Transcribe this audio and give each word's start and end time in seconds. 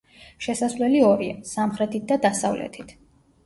შესასვლელი 0.45 1.03
ორია: 1.11 1.37
სამხრეთით 1.51 2.11
და 2.13 2.21
დასავლეთით. 2.27 2.99